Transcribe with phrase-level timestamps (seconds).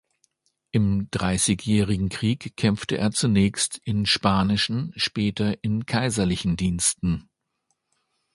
[0.71, 7.29] Im Dreißigjährigen Krieg kämpfte er zunächst in spanischen, später in kaiserlichen Diensten.